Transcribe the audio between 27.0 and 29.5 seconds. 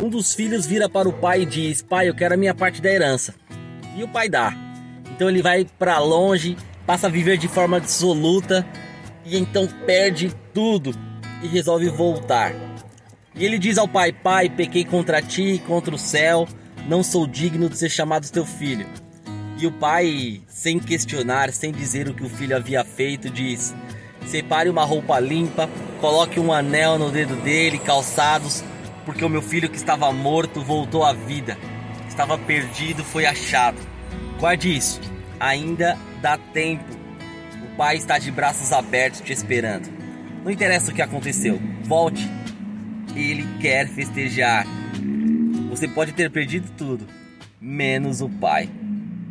no dedo dele, calçados, porque o meu